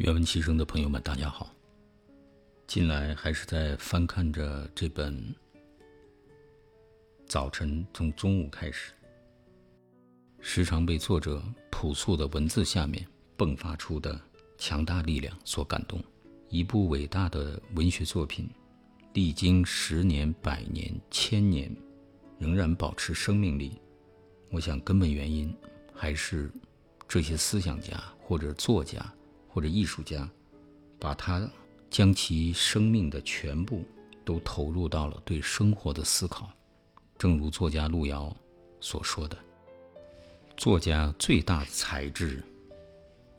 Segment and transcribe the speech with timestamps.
[0.00, 1.54] 愿闻其声的朋友们，大家好。
[2.66, 5.14] 近来还是在翻看着这本
[7.26, 8.92] 《早晨从中午开始》，
[10.40, 14.18] 时常被作者朴素的文字下面迸发出的
[14.56, 16.02] 强大力量所感动。
[16.48, 18.48] 一部伟大的文学作品，
[19.12, 21.70] 历经十年、百年、千年，
[22.38, 23.78] 仍然保持生命力。
[24.50, 25.54] 我想，根本原因
[25.92, 26.50] 还是
[27.06, 28.98] 这些思想家或者作家。
[29.52, 30.28] 或者艺术家，
[30.98, 31.50] 把他
[31.90, 33.84] 将其生命的全部
[34.24, 36.48] 都投入到了对生活的思考。
[37.18, 38.34] 正如作家路遥
[38.80, 39.36] 所说的
[40.56, 42.42] ：“作家最大的才智，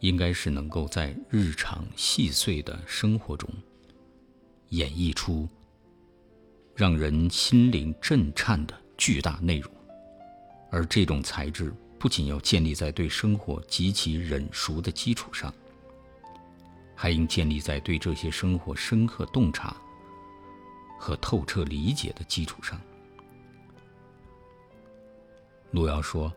[0.02, 3.50] 应该是能够在日常细碎的生活中，
[4.70, 5.48] 演绎出
[6.76, 9.72] 让人心灵震颤的巨大内容。
[10.70, 15.54] 而这种才智，不仅要建立在对生活极其忍熟的基础上。”
[17.02, 19.76] 还应建立在对这些生活深刻洞察
[21.00, 22.80] 和透彻理解的基础上。
[25.72, 26.32] 路遥说：“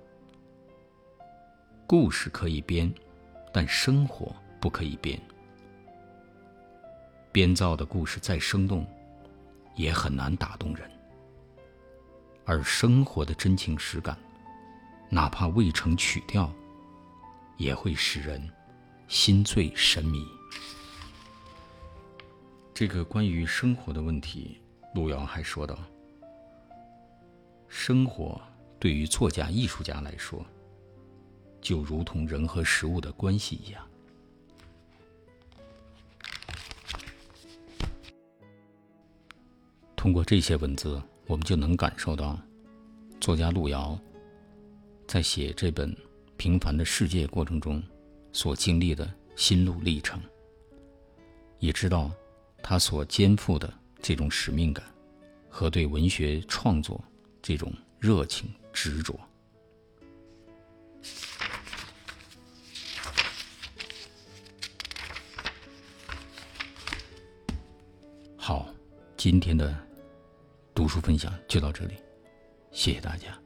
[1.87, 2.91] 故事可以编，
[3.53, 5.21] 但生活不可以编。
[7.31, 8.87] 编造的故事再生动，
[9.75, 10.89] 也很难打动人；
[12.47, 14.19] 而生活的真情实感，
[15.11, 16.51] 哪怕未成曲调，
[17.59, 18.51] 也会使人
[19.09, 20.27] 心醉神迷。”
[22.75, 24.61] 这个关于生活的问题，
[24.97, 25.79] 路遥还说道
[27.71, 28.43] ：“生活
[28.81, 30.45] 对于作家、艺术家来说，
[31.61, 33.89] 就如同人和食物的关系一样。”
[39.95, 42.37] 通过这些文字，我们就能感受到
[43.21, 43.97] 作家路遥
[45.07, 45.93] 在写这本
[46.37, 47.81] 《平凡的世界》过程中
[48.33, 50.21] 所经历的心路历程，
[51.61, 52.11] 也知道。
[52.67, 53.71] 他所肩负的
[54.01, 54.83] 这种使命感，
[55.51, 56.99] 和对文学创作
[57.43, 59.21] 这种热情执着。
[68.35, 68.67] 好，
[69.15, 69.77] 今天的
[70.75, 71.97] 读书分享就到这里，
[72.73, 73.44] 谢谢大家。